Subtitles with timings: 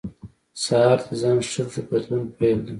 [0.63, 2.69] سهار د ځان ښه بدلون پیل دی.